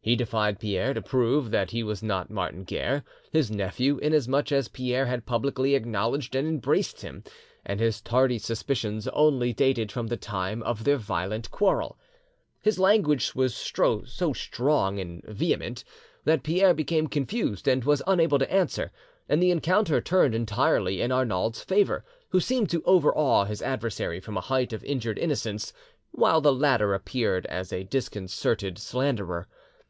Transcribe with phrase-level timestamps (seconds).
[0.00, 4.68] He defied Pierre to prove that he was not Martin Guerre, his nephew, inasmuch as
[4.68, 7.24] Pierre had publicly acknowledged and embraced him,
[7.64, 11.98] and his tardy suspicions only dated from the time of their violent quarrel.
[12.62, 15.82] His language was so strong and vehement,
[16.22, 18.92] that Pierre became confused and was unable to answer,
[19.28, 24.36] and the encounter turned entirely in Arnauld's favour, who seemed to overawe his adversary from
[24.36, 25.72] a height of injured innocence,
[26.12, 29.48] while the latter appeared as a disconcerted slanderer.